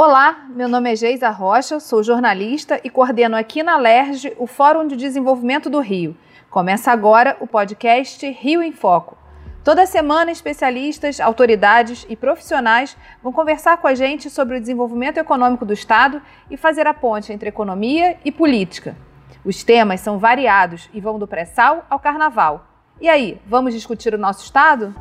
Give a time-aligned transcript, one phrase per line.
[0.00, 4.86] Olá, meu nome é Geisa Rocha, sou jornalista e coordeno aqui na LERJ o Fórum
[4.86, 6.16] de Desenvolvimento do Rio.
[6.48, 9.18] Começa agora o podcast Rio em Foco.
[9.64, 15.66] Toda semana, especialistas, autoridades e profissionais vão conversar com a gente sobre o desenvolvimento econômico
[15.66, 18.96] do Estado e fazer a ponte entre economia e política.
[19.44, 22.68] Os temas são variados e vão do pré-sal ao carnaval.
[23.00, 24.94] E aí, vamos discutir o nosso Estado?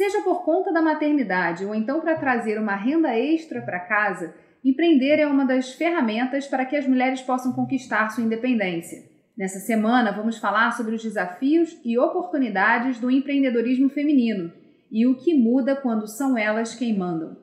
[0.00, 5.18] Seja por conta da maternidade ou então para trazer uma renda extra para casa, empreender
[5.18, 8.96] é uma das ferramentas para que as mulheres possam conquistar sua independência.
[9.36, 14.50] Nessa semana, vamos falar sobre os desafios e oportunidades do empreendedorismo feminino
[14.90, 17.36] e o que muda quando são elas quem mandam.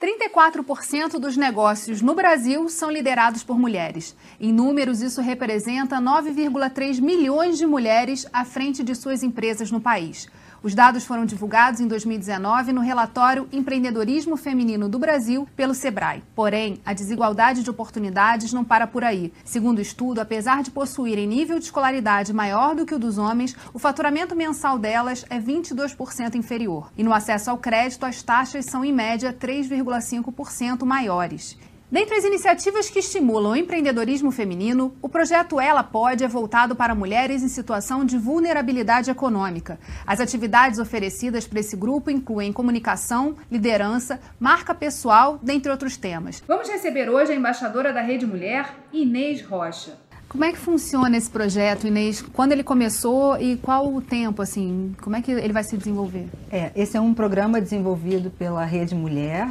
[0.00, 4.16] 34% dos negócios no Brasil são liderados por mulheres.
[4.40, 10.28] Em números, isso representa 9,3 milhões de mulheres à frente de suas empresas no país.
[10.60, 16.24] Os dados foram divulgados em 2019 no relatório Empreendedorismo Feminino do Brasil pelo Sebrae.
[16.34, 19.32] Porém, a desigualdade de oportunidades não para por aí.
[19.44, 23.54] Segundo o estudo, apesar de possuírem nível de escolaridade maior do que o dos homens,
[23.72, 26.90] o faturamento mensal delas é 22% inferior.
[26.98, 31.56] E no acesso ao crédito, as taxas são em média 3,5% maiores.
[31.90, 36.94] Dentre as iniciativas que estimulam o empreendedorismo feminino, o projeto Ela Pode é voltado para
[36.94, 39.80] mulheres em situação de vulnerabilidade econômica.
[40.06, 46.42] As atividades oferecidas para esse grupo incluem comunicação, liderança, marca pessoal, dentre outros temas.
[46.46, 49.96] Vamos receber hoje a embaixadora da Rede Mulher, Inês Rocha.
[50.28, 52.20] Como é que funciona esse projeto, Inês?
[52.20, 54.94] Quando ele começou e qual o tempo, assim?
[55.00, 56.28] Como é que ele vai se desenvolver?
[56.52, 59.48] É, esse é um programa desenvolvido pela Rede Mulher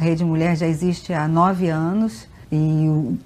[0.00, 3.18] a Rede Mulher já existe há nove anos e o,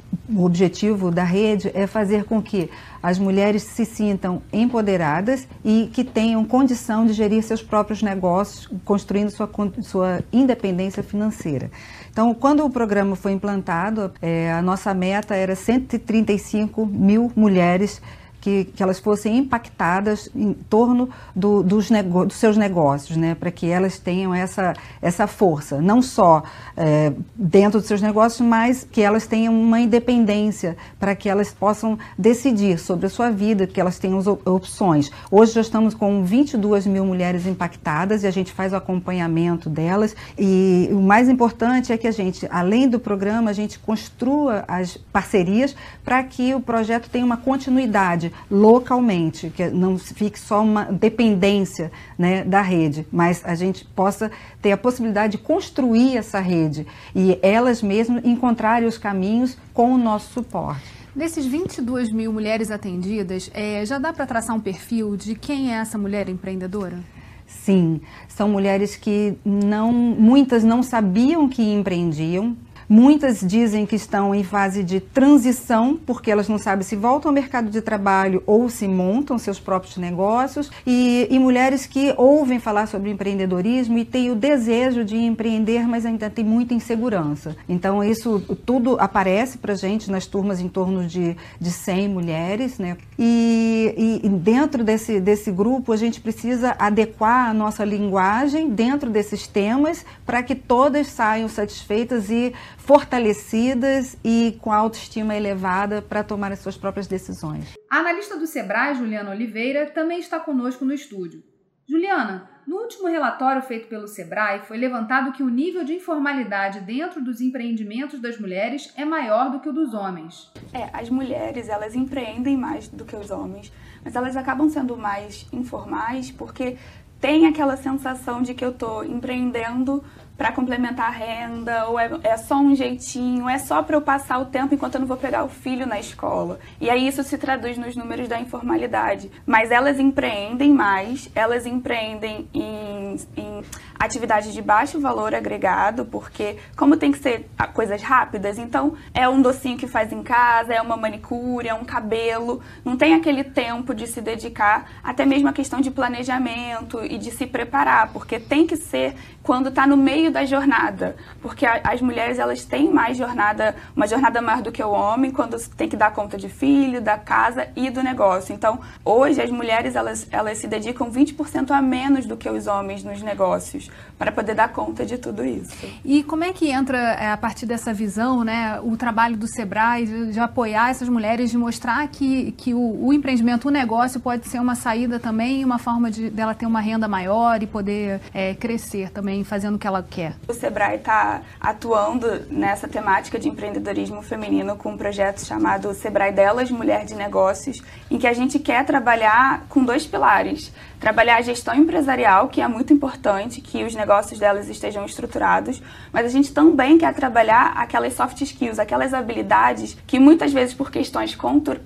[0.44, 2.68] objetivo da rede é fazer com que
[3.02, 9.30] as mulheres se sintam empoderadas e que tenham condição de gerir seus próprios negócios, construindo
[9.30, 9.48] sua,
[9.82, 11.70] sua independência financeira.
[12.10, 18.02] Então, quando o programa foi implantado, é, a nossa meta era 135 mil mulheres
[18.44, 23.70] que, que elas fossem impactadas em torno do, dos, dos, seus negócios, né, para que
[23.70, 26.42] elas tenham essa, essa força, não só
[26.76, 31.98] é, dentro dos seus negócios, mas que elas tenham uma independência para que elas possam
[32.18, 35.10] decidir sobre a sua vida, que elas tenham opções.
[35.30, 40.14] Hoje já estamos com 22 mil mulheres impactadas e a gente faz o acompanhamento delas.
[40.38, 44.98] E o mais importante é que a gente, além do programa, a gente construa as
[44.98, 45.74] parcerias
[46.04, 52.44] para que o projeto tenha uma continuidade localmente, que não fique só uma dependência né,
[52.44, 54.30] da rede, mas a gente possa
[54.60, 59.98] ter a possibilidade de construir essa rede e elas mesmas encontrarem os caminhos com o
[59.98, 60.84] nosso suporte.
[61.14, 65.76] Desses 22 mil mulheres atendidas, é, já dá para traçar um perfil de quem é
[65.76, 66.98] essa mulher empreendedora?
[67.46, 72.56] Sim, são mulheres que não, muitas não sabiam que empreendiam,
[72.94, 77.34] Muitas dizem que estão em fase de transição, porque elas não sabem se voltam ao
[77.34, 80.70] mercado de trabalho ou se montam seus próprios negócios.
[80.86, 86.06] E, e mulheres que ouvem falar sobre empreendedorismo e têm o desejo de empreender, mas
[86.06, 87.56] ainda tem muita insegurança.
[87.68, 92.78] Então, isso tudo aparece para gente nas turmas em torno de, de 100 mulheres.
[92.78, 92.96] Né?
[93.18, 99.48] E, e dentro desse, desse grupo, a gente precisa adequar a nossa linguagem dentro desses
[99.48, 102.52] temas para que todas saiam satisfeitas e
[102.84, 107.72] fortalecidas e com autoestima elevada para tomar as suas próprias decisões.
[107.90, 111.42] A analista do Sebrae, Juliana Oliveira, também está conosco no estúdio.
[111.88, 117.22] Juliana, no último relatório feito pelo Sebrae, foi levantado que o nível de informalidade dentro
[117.22, 120.52] dos empreendimentos das mulheres é maior do que o dos homens.
[120.72, 123.72] É, as mulheres, elas empreendem mais do que os homens,
[124.04, 126.76] mas elas acabam sendo mais informais porque
[127.18, 130.04] tem aquela sensação de que eu estou empreendendo
[130.36, 134.38] para complementar a renda, ou é, é, só um jeitinho, é só para eu passar
[134.38, 136.58] o tempo enquanto eu não vou pegar o filho na escola.
[136.80, 139.30] E aí isso se traduz nos números da informalidade.
[139.46, 143.62] Mas elas empreendem mais, elas empreendem em, em
[143.98, 149.40] atividades de baixo valor agregado, porque como tem que ser coisas rápidas, então é um
[149.40, 153.94] docinho que faz em casa, é uma manicure, é um cabelo, não tem aquele tempo
[153.94, 158.66] de se dedicar, até mesmo a questão de planejamento e de se preparar, porque tem
[158.66, 163.16] que ser quando está no meio da jornada, porque a, as mulheres elas têm mais
[163.16, 167.00] jornada, uma jornada maior do que o homem, quando tem que dar conta de filho,
[167.00, 168.54] da casa e do negócio.
[168.54, 173.02] Então, hoje as mulheres elas, elas se dedicam 20% a menos do que os homens
[173.04, 175.74] nos negócios para poder dar conta de tudo isso.
[176.04, 180.06] E como é que entra, é, a partir dessa visão, né, o trabalho do Sebrae
[180.06, 184.48] de, de apoiar essas mulheres, de mostrar que, que o, o, empreendimento, o negócio pode
[184.48, 188.54] ser uma saída também, uma forma de dela ter uma renda maior e poder é,
[188.54, 190.36] crescer também, fazendo o que ela quer?
[190.46, 196.70] O Sebrae está atuando nessa temática de empreendedorismo feminino com um projeto chamado Sebrae Delas,
[196.70, 200.72] Mulher de Negócios, em que a gente quer trabalhar com dois pilares
[201.04, 206.24] trabalhar a gestão empresarial, que é muito importante, que os negócios delas estejam estruturados, mas
[206.24, 211.36] a gente também quer trabalhar aquelas soft skills, aquelas habilidades que muitas vezes por questões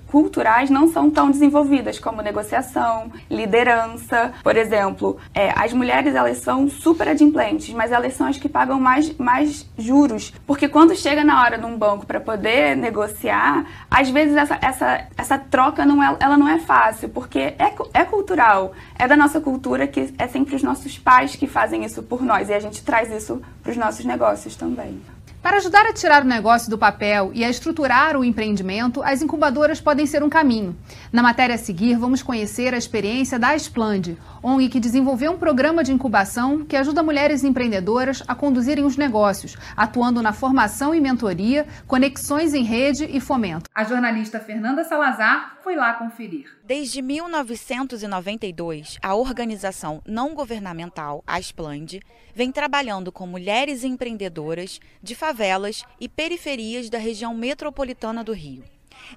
[0.07, 4.33] culturais não são tão desenvolvidas, como negociação, liderança.
[4.41, 8.79] Por exemplo, é, as mulheres elas são super adimplentes, mas elas são as que pagam
[8.81, 14.09] mais, mais juros, porque quando chega na hora de um banco para poder negociar, às
[14.09, 18.73] vezes essa, essa, essa troca não é, ela não é fácil, porque é, é cultural,
[18.97, 22.49] é da nossa cultura que é sempre os nossos pais que fazem isso por nós.
[22.49, 25.01] E a gente traz isso para os nossos negócios também.
[25.41, 29.79] Para ajudar a tirar o negócio do papel e a estruturar o empreendimento, as incubadoras
[29.79, 30.77] podem ser um caminho.
[31.13, 35.81] Na matéria a seguir, vamos conhecer a experiência da Esplande, ONG que desenvolveu um programa
[35.81, 41.65] de incubação que ajuda mulheres empreendedoras a conduzirem os negócios, atuando na formação e mentoria,
[41.87, 43.69] conexões em rede e fomento.
[43.73, 46.51] A jornalista Fernanda Salazar foi lá conferir.
[46.63, 52.01] Desde 1992, a organização não governamental Asplande
[52.33, 58.63] vem trabalhando com mulheres empreendedoras de favelas e periferias da região metropolitana do Rio.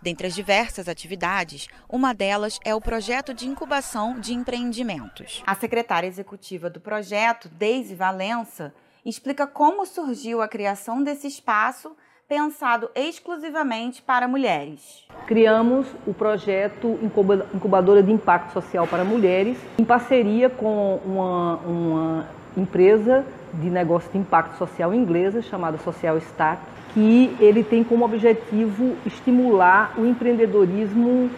[0.02, 5.42] Dentre as diversas atividades, uma delas é o projeto de incubação de empreendimentos.
[5.46, 8.74] A secretária executiva do projeto, Deise Valença,
[9.06, 11.96] explica como surgiu a criação desse espaço
[12.32, 15.04] pensado exclusivamente para mulheres.
[15.26, 22.26] Criamos o projeto Incubadora de Impacto Social para Mulheres, em parceria com uma, uma
[22.56, 26.62] empresa de negócio de impacto social inglesa chamada Social Stack,
[26.94, 31.28] que ele tem como objetivo estimular o empreendedorismo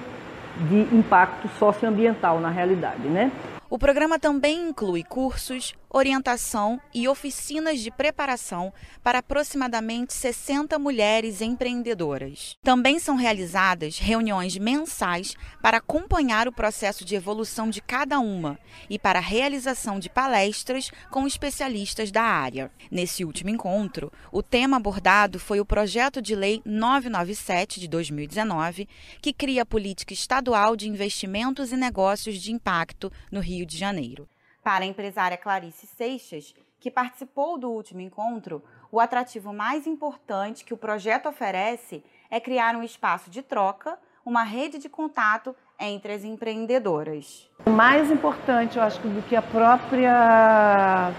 [0.69, 3.33] de impacto socioambiental na realidade, né?
[3.69, 12.57] O programa também inclui cursos, orientação e oficinas de preparação para aproximadamente 60 mulheres empreendedoras.
[12.65, 18.59] Também são realizadas reuniões mensais para acompanhar o processo de evolução de cada uma
[18.91, 22.73] e para a realização de palestras com especialistas da área.
[22.91, 28.89] Nesse último encontro, o tema abordado foi o projeto de lei 997 de 2019,
[29.23, 34.29] que cria a política estadual de investimentos e negócios de impacto no Rio de Janeiro.
[34.65, 40.73] Para a empresária Clarice Seixas, que participou do último encontro, o atrativo mais importante que
[40.73, 46.25] o projeto oferece é criar um espaço de troca, uma rede de contato entre as
[46.25, 47.47] empreendedoras.
[47.67, 51.13] O mais importante, eu acho, do que a própria,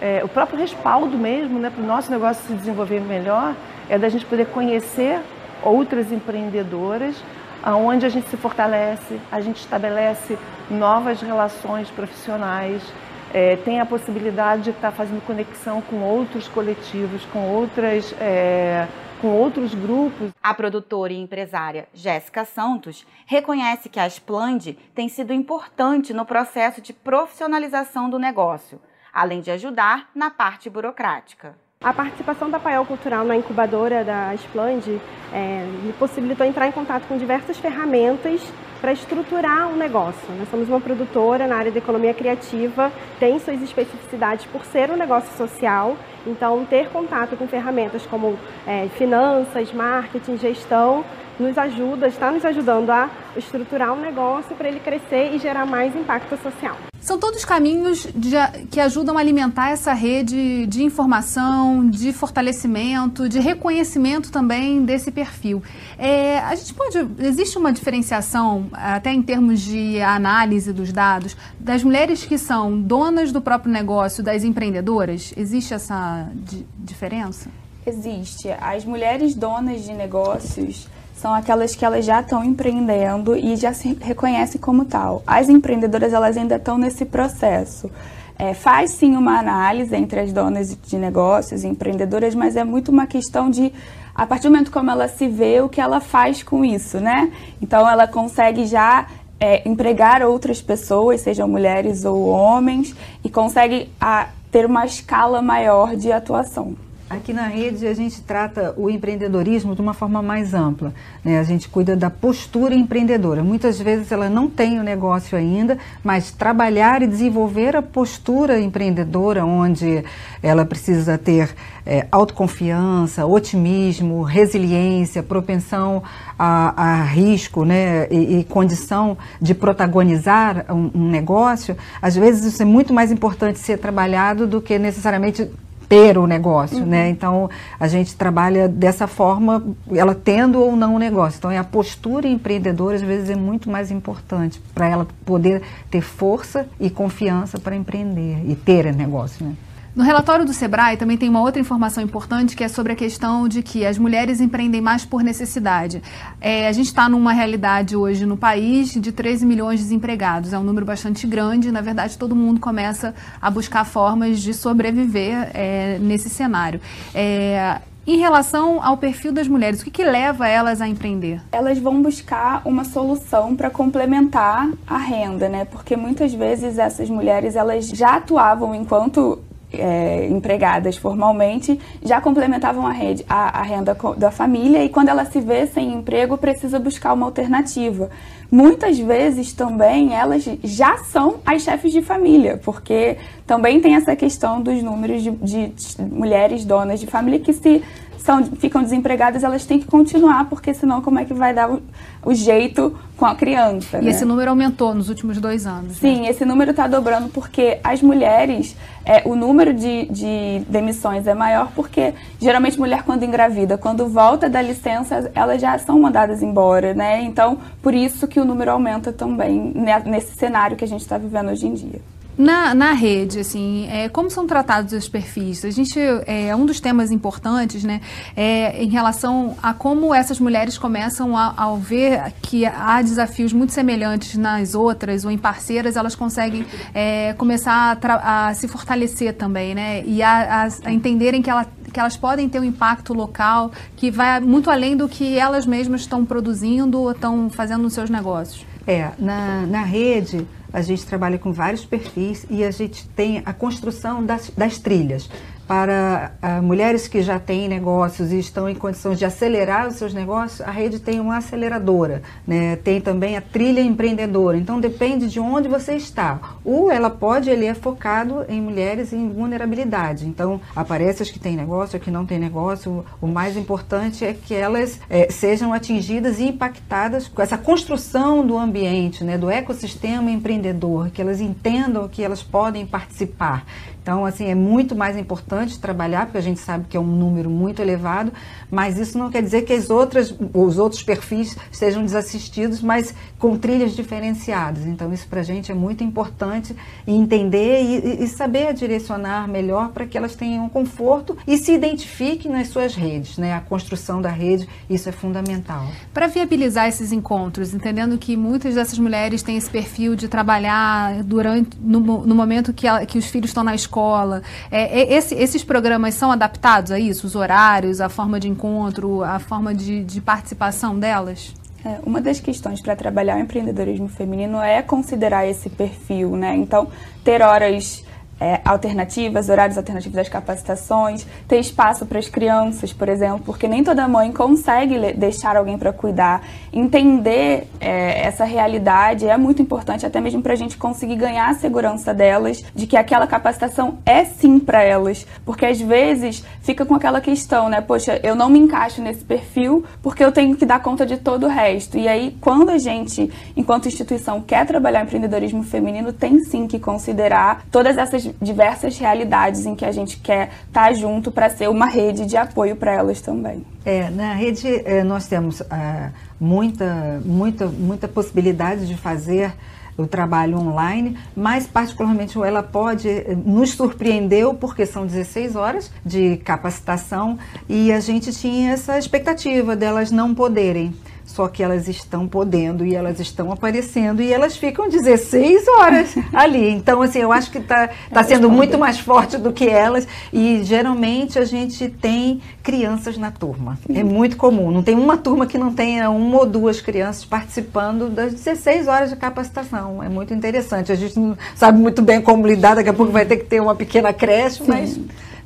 [0.00, 3.54] é, o próprio respaldo mesmo, né, para o nosso negócio se desenvolver melhor,
[3.88, 5.22] é da gente poder conhecer
[5.62, 7.22] outras empreendedoras,
[7.68, 10.38] aonde a gente se fortalece, a gente estabelece
[10.70, 12.82] novas relações profissionais,
[13.30, 18.14] é, tem a possibilidade de estar fazendo conexão com outros coletivos, com outras.
[18.18, 18.88] É,
[19.20, 20.30] com outros grupos.
[20.40, 26.80] A produtora e empresária Jéssica Santos reconhece que a Splend tem sido importante no processo
[26.80, 28.80] de profissionalização do negócio,
[29.12, 31.56] além de ajudar na parte burocrática.
[31.80, 35.00] A participação da Paiol Cultural na incubadora da Splend
[35.32, 38.42] é, me possibilitou entrar em contato com diversas ferramentas
[38.80, 40.28] para estruturar um negócio.
[40.36, 42.90] Nós somos uma produtora na área da economia criativa,
[43.20, 48.88] tem suas especificidades por ser um negócio social, então ter contato com ferramentas como é,
[48.98, 51.04] finanças, marketing, gestão
[51.38, 55.94] nos ajuda, está nos ajudando a estruturar um negócio para ele crescer e gerar mais
[55.94, 56.76] impacto social.
[57.00, 58.36] São todos caminhos de,
[58.70, 65.62] que ajudam a alimentar essa rede de informação, de fortalecimento, de reconhecimento também desse perfil.
[65.96, 66.98] É, a gente pode.
[67.18, 73.32] Existe uma diferenciação, até em termos de análise dos dados, das mulheres que são donas
[73.32, 75.32] do próprio negócio, das empreendedoras?
[75.36, 76.28] Existe essa
[76.76, 77.48] diferença?
[77.86, 78.50] Existe.
[78.60, 80.88] As mulheres donas de negócios
[81.20, 85.22] são aquelas que elas já estão empreendendo e já se reconhecem como tal.
[85.26, 87.90] As empreendedoras elas ainda estão nesse processo.
[88.38, 93.06] É, faz sim uma análise entre as donas de negócios empreendedoras, mas é muito uma
[93.06, 93.72] questão de
[94.14, 97.32] a partir do momento como ela se vê, o que ela faz com isso, né?
[97.62, 99.06] Então ela consegue já
[99.38, 102.94] é, empregar outras pessoas, sejam mulheres ou homens,
[103.24, 106.74] e consegue a, ter uma escala maior de atuação.
[107.10, 110.92] Aqui na rede a gente trata o empreendedorismo de uma forma mais ampla.
[111.24, 111.38] Né?
[111.38, 113.42] A gente cuida da postura empreendedora.
[113.42, 119.42] Muitas vezes ela não tem o negócio ainda, mas trabalhar e desenvolver a postura empreendedora,
[119.42, 120.04] onde
[120.42, 121.54] ela precisa ter
[121.86, 126.02] é, autoconfiança, otimismo, resiliência, propensão
[126.38, 128.06] a, a risco né?
[128.10, 133.58] E, e, condição de protagonizar um, um negócio, às vezes isso é muito mais importante
[133.58, 135.50] ser trabalhado do que necessariamente
[135.88, 136.82] ter o negócio, né?
[136.82, 136.88] uhum.
[136.88, 137.08] né?
[137.08, 141.38] Então a gente trabalha dessa forma, ela tendo ou não o negócio.
[141.38, 146.00] Então é a postura empreendedora às vezes é muito mais importante para ela poder ter
[146.00, 149.54] força e confiança para empreender e ter negócio, né?
[149.98, 153.48] No relatório do Sebrae também tem uma outra informação importante que é sobre a questão
[153.48, 156.00] de que as mulheres empreendem mais por necessidade.
[156.40, 160.52] É, a gente está numa realidade hoje no país de 13 milhões de desempregados.
[160.52, 161.72] É um número bastante grande.
[161.72, 163.12] Na verdade, todo mundo começa
[163.42, 166.80] a buscar formas de sobreviver é, nesse cenário.
[167.12, 171.42] É, em relação ao perfil das mulheres, o que, que, leva elas a empreender?
[171.50, 175.64] Elas vão buscar uma solução para complementar a renda, né?
[175.64, 179.40] Porque muitas vezes essas mulheres elas já atuavam enquanto
[179.72, 185.24] é, empregadas formalmente já complementavam a, rede, a, a, renda da família e quando ela
[185.26, 188.10] se vê sem emprego precisa buscar uma alternativa.
[188.50, 194.62] Muitas vezes também elas já são as chefes de família, porque também tem essa questão
[194.62, 197.82] dos números de, de mulheres donas de família que se
[198.18, 201.82] são, ficam desempregadas, elas têm que continuar, porque senão como é que vai dar o,
[202.24, 203.98] o jeito com a criança?
[203.98, 204.10] E né?
[204.10, 205.96] esse número aumentou nos últimos dois anos.
[205.96, 206.28] Sim, né?
[206.28, 211.70] esse número está dobrando porque as mulheres, é, o número de, de demissões é maior
[211.74, 217.22] porque geralmente mulher quando engravida, quando volta da licença, elas já são mandadas embora, né?
[217.22, 219.72] Então, por isso que o número aumenta também
[220.04, 222.00] nesse cenário que a gente está vivendo hoje em dia.
[222.38, 225.64] Na, na rede, assim, é, como são tratados os perfis?
[225.64, 228.00] A gente, é, um dos temas importantes, né,
[228.36, 233.72] é em relação a como essas mulheres começam a, ao ver que há desafios muito
[233.72, 236.64] semelhantes nas outras ou em parceiras, elas conseguem
[236.94, 241.98] é, começar a, a, se fortalecer também, né, e a, a, entenderem que ela que
[241.98, 246.22] elas podem ter um impacto local que vai muito além do que elas mesmas estão
[246.22, 248.64] produzindo ou estão fazendo nos seus negócios.
[248.86, 253.52] É, na, na rede, a gente trabalha com vários perfis e a gente tem a
[253.52, 255.28] construção das, das trilhas
[255.68, 260.14] para uh, mulheres que já têm negócios e estão em condições de acelerar os seus
[260.14, 262.76] negócios, a rede tem uma aceleradora, né?
[262.76, 264.56] tem também a trilha empreendedora.
[264.56, 266.56] Então depende de onde você está.
[266.64, 270.26] Ou ela pode, ele é focado em mulheres em vulnerabilidade.
[270.26, 273.04] Então aparece as que têm negócio, as que não têm negócio.
[273.20, 278.56] O mais importante é que elas é, sejam atingidas e impactadas com essa construção do
[278.56, 279.36] ambiente, né?
[279.36, 283.66] do ecossistema empreendedor, que elas entendam que elas podem participar.
[284.08, 287.50] Então, assim, é muito mais importante trabalhar, porque a gente sabe que é um número
[287.50, 288.32] muito elevado,
[288.70, 293.58] mas isso não quer dizer que as outras, os outros perfis estejam desassistidos, mas com
[293.58, 294.86] trilhas diferenciadas.
[294.86, 296.74] Então, isso para a gente é muito importante
[297.06, 302.68] entender e, e saber direcionar melhor para que elas tenham conforto e se identifiquem nas
[302.68, 303.36] suas redes.
[303.36, 303.52] Né?
[303.52, 305.86] A construção da rede, isso é fundamental.
[306.14, 311.76] Para viabilizar esses encontros, entendendo que muitas dessas mulheres têm esse perfil de trabalhar durante
[311.78, 314.42] no, no momento que, que os filhos estão na escola, escola.
[314.70, 317.26] É, é, esse, esses programas são adaptados a isso?
[317.26, 321.54] Os horários, a forma de encontro, a forma de, de participação delas?
[321.84, 326.56] É, uma das questões para trabalhar o empreendedorismo feminino é considerar esse perfil, né?
[326.56, 326.88] Então,
[327.24, 328.04] ter horas
[328.40, 333.82] é, alternativas, horários alternativos das capacitações, ter espaço para as crianças, por exemplo, porque nem
[333.82, 336.42] toda mãe consegue deixar alguém para cuidar.
[336.72, 341.54] Entender é, essa realidade é muito importante, até mesmo para a gente conseguir ganhar a
[341.54, 346.94] segurança delas, de que aquela capacitação é sim para elas, porque às vezes fica com
[346.94, 347.80] aquela questão, né?
[347.80, 351.46] Poxa, eu não me encaixo nesse perfil porque eu tenho que dar conta de todo
[351.46, 351.98] o resto.
[351.98, 357.64] E aí, quando a gente, enquanto instituição, quer trabalhar empreendedorismo feminino, tem sim que considerar
[357.70, 361.86] todas essas diversas realidades em que a gente quer estar tá junto para ser uma
[361.86, 363.64] rede de apoio para elas também.
[363.84, 369.52] É, na rede é, nós temos é, muita, muita, muita possibilidade de fazer
[369.98, 376.36] o trabalho online, mas particularmente ela pode é, nos surpreendeu porque são 16 horas de
[376.38, 377.36] capacitação
[377.68, 380.94] e a gente tinha essa expectativa delas não poderem
[381.38, 386.68] só que elas estão podendo e elas estão aparecendo e elas ficam 16 horas ali.
[386.68, 390.64] Então, assim, eu acho que está tá sendo muito mais forte do que elas e
[390.64, 393.78] geralmente a gente tem crianças na turma.
[393.88, 394.72] É muito comum.
[394.72, 399.10] Não tem uma turma que não tenha uma ou duas crianças participando das 16 horas
[399.10, 400.02] de capacitação.
[400.02, 400.90] É muito interessante.
[400.90, 403.60] A gente não sabe muito bem como lidar, daqui a pouco vai ter que ter
[403.60, 404.64] uma pequena creche, Sim.
[404.66, 404.98] mas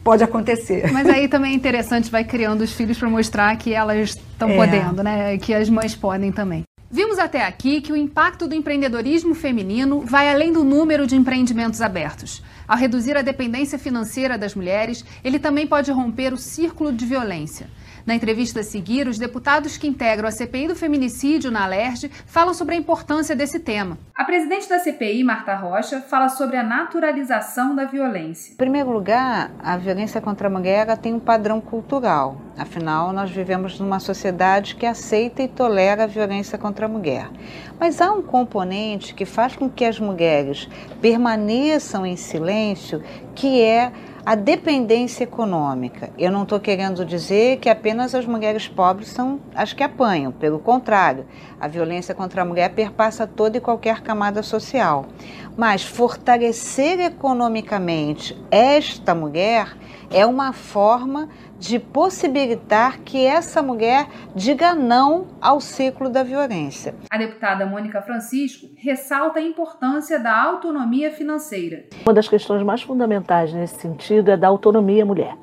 [0.03, 0.91] pode acontecer.
[0.93, 4.57] Mas aí também é interessante, vai criando os filhos para mostrar que elas estão é.
[4.57, 5.39] podendo, né?
[5.39, 6.65] Que as mães podem também.
[6.95, 11.81] Vimos até aqui que o impacto do empreendedorismo feminino vai além do número de empreendimentos
[11.81, 12.43] abertos.
[12.69, 17.67] Ao reduzir a dependência financeira das mulheres, ele também pode romper o círculo de violência.
[18.05, 22.53] Na entrevista a seguir, os deputados que integram a CPI do feminicídio na Alerj falam
[22.53, 23.97] sobre a importância desse tema.
[24.15, 28.53] A presidente da CPI, Marta Rocha, fala sobre a naturalização da violência.
[28.53, 32.41] Em primeiro lugar, a violência contra a mulher tem um padrão cultural.
[32.59, 37.31] Afinal, nós vivemos numa sociedade que aceita e tolera a violência contra a mulher.
[37.79, 40.69] Mas há um componente que faz com que as mulheres
[41.01, 43.03] permaneçam em silêncio,
[43.35, 43.93] que é
[44.25, 46.11] a dependência econômica.
[46.17, 50.61] Eu não estou querendo dizer que apenas as mulheres pobres são as que apanham, pelo
[50.61, 51.27] contrário,
[51.61, 55.07] a violência contra a mulher perpassa toda e qualquer camada social.
[55.57, 59.77] Mas fortalecer economicamente esta mulher
[60.11, 66.95] é uma forma de possibilitar que essa mulher diga não ao ciclo da violência.
[67.11, 71.85] A deputada Mônica Francisco ressalta a importância da autonomia financeira.
[72.05, 75.37] Uma das questões mais fundamentais nesse sentido é da autonomia mulher.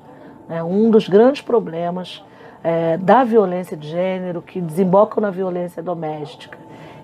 [0.49, 2.23] É um dos grandes problemas
[2.63, 6.57] é, da violência de gênero que desembocam na violência doméstica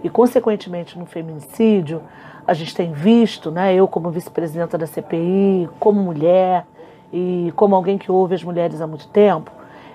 [0.03, 2.01] e, consequentemente, no feminicídio,
[2.47, 6.65] a gente tem visto, né, eu como vice-presidenta da CPI, como mulher,
[7.11, 9.49] e como alguém que ouve as mulheres há muito tempo,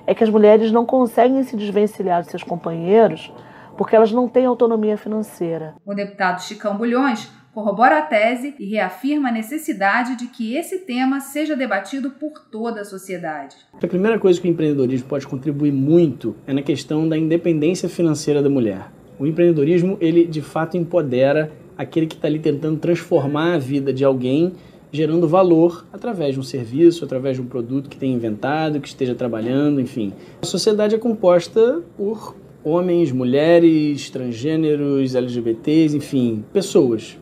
[0.06, 3.32] é que as mulheres não conseguem se desvencilhar dos seus companheiros
[3.76, 5.74] porque elas não têm autonomia financeira.
[5.86, 11.20] O deputado Chicão Bulhões corrobora a tese e reafirma a necessidade de que esse tema
[11.20, 13.56] seja debatido por toda a sociedade.
[13.74, 18.42] A primeira coisa que o empreendedorismo pode contribuir muito é na questão da independência financeira
[18.42, 18.90] da mulher.
[19.18, 24.04] O empreendedorismo, ele de fato empodera aquele que está ali tentando transformar a vida de
[24.04, 24.52] alguém
[24.92, 29.14] gerando valor através de um serviço, através de um produto que tenha inventado, que esteja
[29.14, 30.12] trabalhando, enfim.
[30.42, 37.18] A sociedade é composta por homens, mulheres, transgêneros, LGBTs, enfim, pessoas.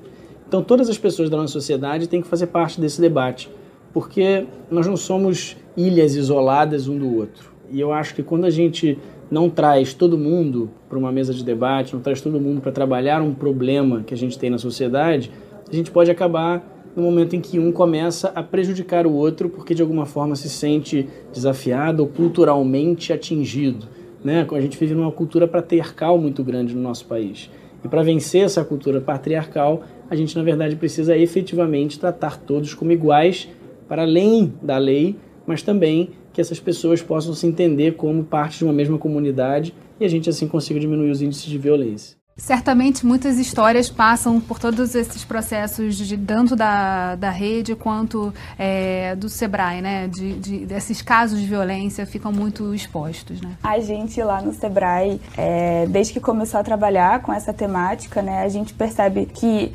[0.48, 3.50] Então todas as pessoas da nossa sociedade têm que fazer parte desse debate,
[3.92, 7.52] porque nós não somos ilhas isoladas um do outro.
[7.70, 8.98] E eu acho que quando a gente
[9.30, 13.20] não traz todo mundo para uma mesa de debate, não traz todo mundo para trabalhar
[13.20, 15.30] um problema que a gente tem na sociedade,
[15.70, 19.74] a gente pode acabar no momento em que um começa a prejudicar o outro porque
[19.74, 23.86] de alguma forma se sente desafiado ou culturalmente atingido.
[24.24, 24.46] Né?
[24.50, 27.50] A gente vive numa cultura patriarcal muito grande no nosso país.
[27.84, 32.92] E para vencer essa cultura patriarcal, a gente na verdade precisa efetivamente tratar todos como
[32.92, 33.48] iguais,
[33.88, 35.16] para além da lei,
[35.46, 40.04] mas também que essas pessoas possam se entender como parte de uma mesma comunidade e
[40.04, 42.18] a gente assim consiga diminuir os índices de violência.
[42.38, 49.16] Certamente muitas histórias passam por todos esses processos de tanto da, da rede quanto é,
[49.16, 50.06] do Sebrae, né?
[50.06, 53.56] De, de, desses casos de violência ficam muito expostos, né?
[53.60, 58.44] A gente lá no Sebrae, é, desde que começou a trabalhar com essa temática, né?
[58.44, 59.72] A gente percebe que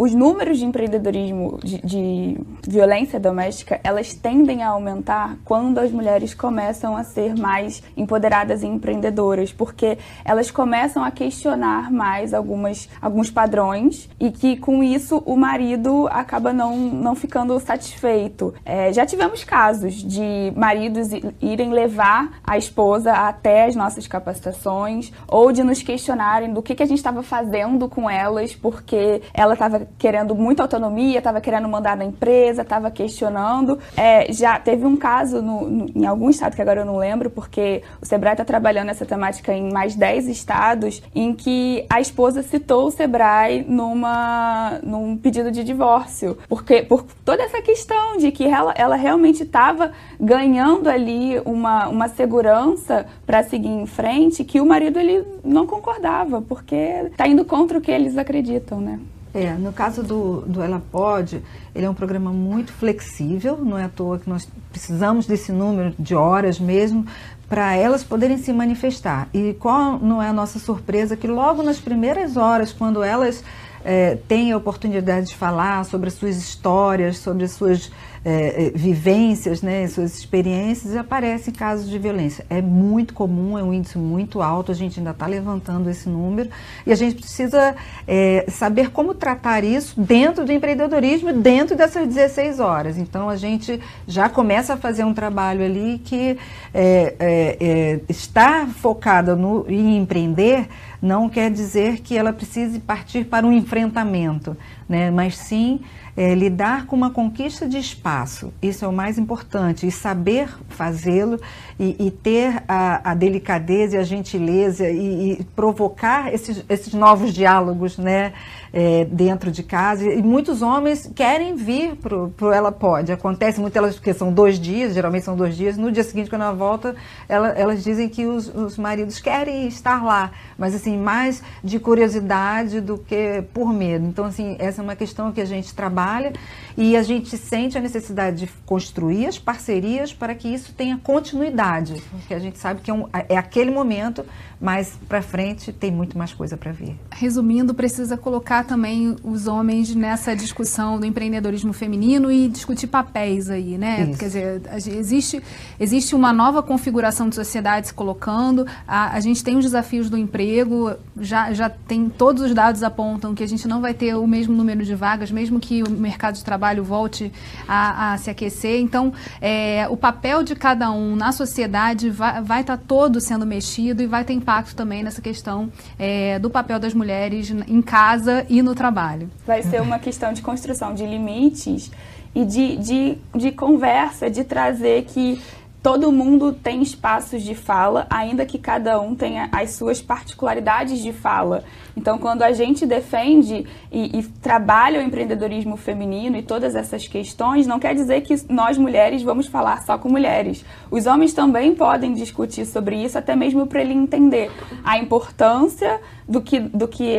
[0.00, 6.32] os números de empreendedorismo, de, de, violência doméstica, elas tendem a aumentar quando as mulheres
[6.32, 13.30] começam a ser mais empoderadas e empreendedoras, porque elas começam a questionar mais algumas, alguns
[13.30, 18.54] padrões e que com isso o marido acaba não, não ficando satisfeito.
[18.64, 21.08] É, já tivemos casos de maridos
[21.42, 26.82] irem levar a esposa até as nossas capacitações ou de nos questionarem do que, que
[26.82, 31.96] a gente estava fazendo com elas porque ela estava querendo muita autonomia, estava querendo mandar
[31.96, 33.78] na empresa, estava questionando.
[33.96, 37.30] É, já teve um caso no, no, em algum estado que agora eu não lembro,
[37.30, 42.42] porque o Sebrae está trabalhando essa temática em mais 10 estados, em que a esposa
[42.42, 48.44] citou o Sebrae numa, num pedido de divórcio, porque por toda essa questão de que
[48.44, 54.66] ela, ela realmente estava ganhando ali uma, uma segurança para seguir em frente, que o
[54.66, 58.98] marido ele não concordava, porque está indo contra o que eles acreditam, né?
[59.32, 61.42] É, no caso do, do Ela Pode,
[61.74, 65.94] ele é um programa muito flexível, não é à toa que nós precisamos desse número
[65.98, 67.06] de horas mesmo
[67.48, 69.28] para elas poderem se manifestar.
[69.34, 73.42] E qual não é a nossa surpresa que logo nas primeiras horas, quando elas
[73.84, 77.90] é, têm a oportunidade de falar sobre as suas histórias, sobre as suas
[78.22, 82.44] é, é, vivências, né, suas experiências, aparecem casos de violência.
[82.50, 86.50] É muito comum, é um índice muito alto, a gente ainda está levantando esse número
[86.86, 87.74] e a gente precisa
[88.06, 92.98] é, saber como tratar isso dentro do empreendedorismo, dentro dessas 16 horas.
[92.98, 96.36] Então a gente já começa a fazer um trabalho ali que
[96.74, 100.68] é, é, é estar focada no, em empreender
[101.00, 104.56] não quer dizer que ela precise partir para um enfrentamento
[104.90, 105.08] né?
[105.08, 105.80] mas sim
[106.16, 108.52] é, lidar com uma conquista de espaço.
[108.60, 111.40] Isso é o mais importante, e saber fazê-lo
[111.78, 117.32] e, e, ter a, a, delicadeza e a gentileza e, e provocar esses, esses, novos
[117.32, 118.34] diálogos né,
[118.72, 120.12] é, dentro de casa.
[120.12, 123.12] E muitos homens querem vir para o Ela Pode.
[123.12, 125.76] Acontece muito elas, porque são dois dias, geralmente são dois dias.
[125.78, 126.94] No dia seguinte, quando ela volta,
[127.28, 132.80] ela, elas dizem que os, os maridos querem estar lá, mas assim, mais de curiosidade
[132.80, 134.06] do que por medo.
[134.06, 136.32] Então, assim, essa é uma questão que a gente trabalha
[136.80, 142.02] e a gente sente a necessidade de construir as parcerias para que isso tenha continuidade,
[142.10, 144.24] porque a gente sabe que é, um, é aquele momento,
[144.58, 146.96] mas para frente tem muito mais coisa para vir.
[147.10, 153.76] Resumindo, precisa colocar também os homens nessa discussão do empreendedorismo feminino e discutir papéis aí,
[153.76, 154.04] né?
[154.04, 154.18] Isso.
[154.18, 154.62] Quer dizer,
[154.96, 155.42] existe,
[155.78, 160.16] existe uma nova configuração de sociedade se colocando, a, a gente tem os desafios do
[160.16, 164.26] emprego, já, já tem todos os dados apontam que a gente não vai ter o
[164.26, 167.32] mesmo número de vagas, mesmo que o mercado de trabalho trabalho volte
[167.66, 168.80] a, a se aquecer.
[168.80, 174.02] Então, é, o papel de cada um na sociedade vai, estar tá todo sendo mexido
[174.02, 178.62] e vai ter impacto também nessa questão é, do papel das mulheres em casa e
[178.62, 179.28] no trabalho.
[179.46, 181.90] Vai ser uma questão de construção de limites
[182.34, 185.40] e de, de, de conversa, de trazer que
[185.82, 191.12] todo mundo tem espaços de fala, ainda que cada um tenha as suas particularidades de
[191.12, 191.64] fala.
[191.96, 197.66] Então, quando a gente defende e, e, trabalha o empreendedorismo feminino e todas essas questões,
[197.66, 200.64] não quer dizer que nós mulheres vamos falar só com mulheres.
[200.90, 204.50] Os homens também podem discutir sobre isso, até mesmo para ele entender
[204.84, 207.18] a importância do que, do que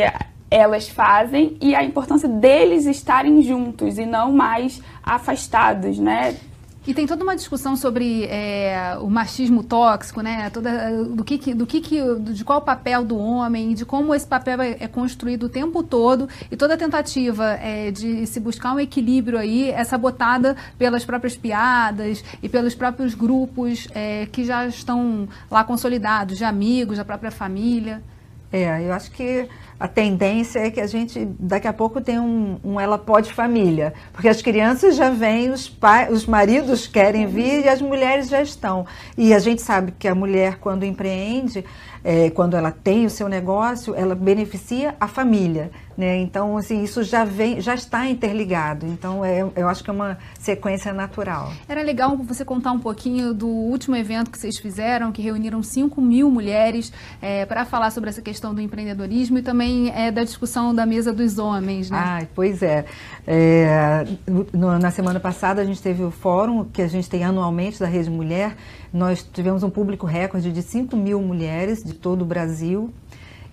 [0.52, 6.36] elas fazem e a importância deles estarem juntos e não mais afastados, né?
[6.86, 10.50] E tem toda uma discussão sobre é, o machismo tóxico, né?
[10.50, 11.80] Toda, do que, do que,
[12.20, 16.28] de qual papel do homem, de como esse papel é, é construído o tempo todo
[16.50, 22.24] e toda tentativa é, de se buscar um equilíbrio aí é sabotada pelas próprias piadas
[22.42, 28.02] e pelos próprios grupos é, que já estão lá consolidados, de amigos, da própria família.
[28.52, 29.48] É, eu acho que
[29.82, 33.96] a tendência é que a gente daqui a pouco tem um, um ela pode família,
[34.14, 38.44] porque as crianças já vêm, os pais, os maridos querem vir e as mulheres já
[38.44, 38.86] estão.
[39.18, 41.66] E a gente sabe que a mulher quando empreende,
[42.04, 45.72] é, quando ela tem o seu negócio, ela beneficia a família.
[45.98, 46.18] Né?
[46.18, 48.86] Então, assim, isso já vem, já está interligado.
[48.88, 51.52] Então, é, eu acho que é uma sequência natural.
[51.68, 56.02] Era legal você contar um pouquinho do último evento que vocês fizeram, que reuniram 5
[56.02, 56.92] mil mulheres
[57.22, 61.14] é, para falar sobre essa questão do empreendedorismo e também é, da discussão da mesa
[61.14, 61.90] dos homens.
[61.90, 61.98] Né?
[62.00, 62.86] Ah, pois é.
[63.26, 64.06] é
[64.54, 67.88] no, na semana passada a gente teve o fórum que a gente tem anualmente da
[67.88, 68.56] Rede Mulher.
[68.94, 72.94] Nós tivemos um público recorde de 5 mil mulheres de todo o Brasil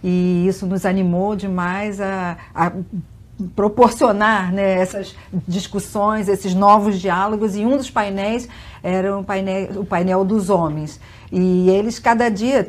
[0.03, 2.73] e isso nos animou demais a, a
[3.55, 5.15] proporcionar né, essas
[5.47, 8.49] discussões, esses novos diálogos, e um dos painéis
[8.83, 11.01] era um painel, o painel dos homens.
[11.31, 12.69] E eles, cada dia,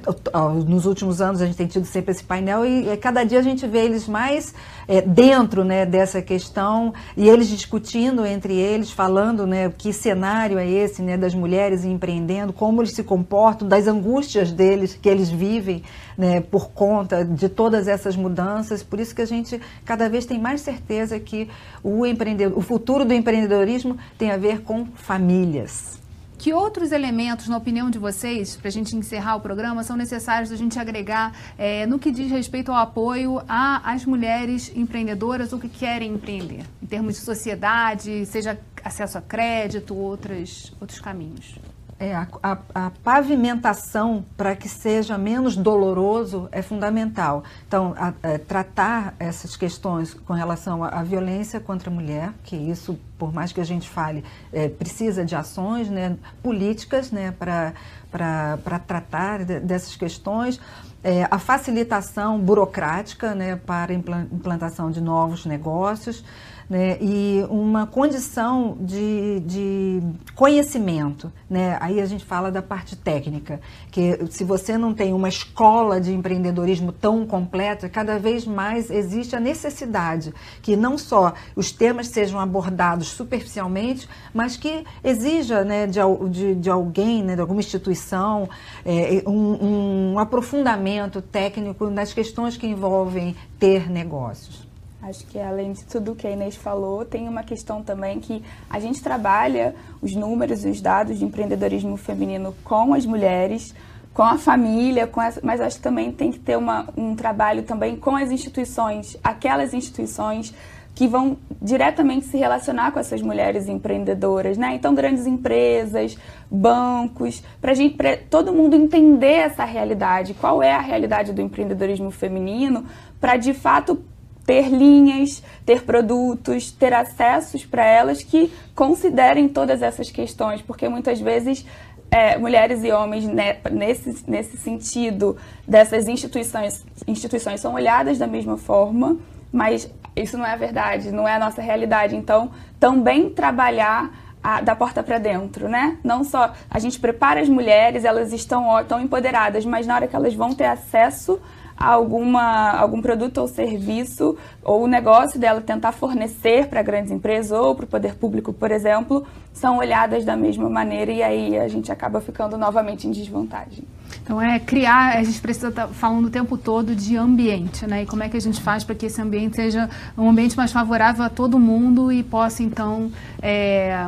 [0.67, 3.65] nos últimos anos, a gente tem tido sempre esse painel, e cada dia a gente
[3.65, 4.53] vê eles mais
[4.87, 10.69] é, dentro né, dessa questão, e eles discutindo entre eles, falando né, que cenário é
[10.69, 15.83] esse né, das mulheres empreendendo, como eles se comportam, das angústias deles, que eles vivem
[16.17, 18.83] né, por conta de todas essas mudanças.
[18.83, 21.49] Por isso que a gente cada vez tem mais certeza que
[21.81, 25.97] o, empreendedor, o futuro do empreendedorismo tem a ver com famílias.
[26.39, 30.53] Que outros elementos, na opinião de vocês, para a gente encerrar o programa, são necessários
[30.53, 35.67] a gente agregar é, no que diz respeito ao apoio às mulheres empreendedoras ou que
[35.67, 41.59] querem empreender, em termos de sociedade, seja acesso a crédito, outros, outros caminhos?
[41.99, 47.43] É, a, a, a pavimentação para que seja menos doloroso é fundamental.
[47.67, 52.97] Então, a, é, tratar essas questões com relação à, violência contra a mulher, que isso,
[53.17, 59.43] por mais que a gente fale, é, precisa de ações né, políticas né, para tratar
[59.43, 60.57] de, dessas questões.
[61.03, 66.23] É, a facilitação burocrática né, para implantação de novos negócios
[66.69, 70.01] né, e uma condição de, de
[70.35, 71.31] conhecimento.
[71.49, 71.75] Né?
[71.81, 73.59] Aí a gente fala da parte técnica,
[73.91, 79.35] que se você não tem uma escola de empreendedorismo tão completa, cada vez mais existe
[79.35, 85.99] a necessidade que não só os temas sejam abordados superficialmente, mas que exija né, de,
[86.29, 88.47] de, de alguém, né, de alguma instituição,
[88.85, 94.68] é, um, um aprofundamento técnico nas questões que envolvem ter negócios.
[95.01, 98.79] Acho que além de tudo que a Inês falou, tem uma questão também que a
[98.79, 103.73] gente trabalha os números e os dados de empreendedorismo feminino com as mulheres,
[104.13, 107.95] com a família, com mas acho que também tem que ter uma, um trabalho também
[107.95, 110.53] com as instituições, aquelas instituições
[110.93, 114.75] que vão diretamente se relacionar com essas mulheres empreendedoras, né?
[114.75, 116.17] Então, grandes empresas,
[116.51, 122.11] bancos, para gente, pra todo mundo entender essa realidade, qual é a realidade do empreendedorismo
[122.11, 122.83] feminino,
[123.17, 124.03] para de fato
[124.49, 131.21] ter linhas, ter produtos, ter acessos para elas que considerem todas essas questões, porque muitas
[131.21, 131.63] vezes
[132.09, 138.57] é, mulheres e homens né, nesse, nesse sentido dessas instituições, instituições são olhadas da mesma
[138.57, 139.17] forma,
[139.53, 142.15] mas isso não é verdade, não é a nossa realidade.
[142.15, 145.99] Então, também trabalhar a, da porta para dentro, né?
[146.03, 150.15] Não só a gente prepara as mulheres, elas estão, estão empoderadas, mas na hora que
[150.15, 151.39] elas vão ter acesso
[151.79, 157.73] alguma, algum produto ou serviço ou o negócio dela tentar fornecer para grandes empresas ou
[157.73, 161.91] para o poder público, por exemplo, são olhadas da mesma maneira e aí a gente
[161.91, 163.83] acaba ficando novamente em desvantagem.
[164.21, 168.03] Então é criar, a gente precisa estar tá falando o tempo todo de ambiente, né?
[168.03, 170.71] E como é que a gente faz para que esse ambiente seja um ambiente mais
[170.71, 173.11] favorável a todo mundo e possa então
[173.41, 174.07] é,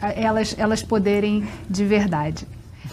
[0.00, 2.46] elas, elas poderem de verdade.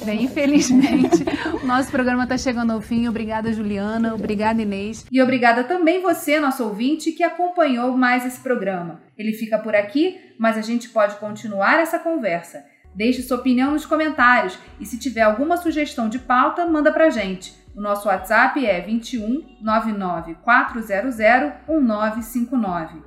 [0.05, 1.23] Bem, infelizmente,
[1.61, 3.07] o nosso programa está chegando ao fim.
[3.07, 4.13] Obrigada, Juliana.
[4.13, 5.05] Obrigada, Inês.
[5.11, 9.01] E obrigada também você, nosso ouvinte, que acompanhou mais esse programa.
[9.17, 12.65] Ele fica por aqui, mas a gente pode continuar essa conversa.
[12.95, 17.55] Deixe sua opinião nos comentários e se tiver alguma sugestão de pauta, manda pra gente.
[17.75, 23.01] O nosso WhatsApp é 21 99 400 1959.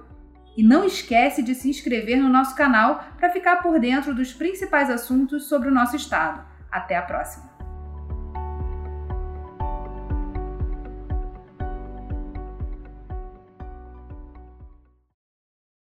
[0.57, 4.91] E não esquece de se inscrever no nosso canal para ficar por dentro dos principais
[4.91, 6.56] assuntos sobre o nosso estado.
[6.77, 7.46] Até a próxima!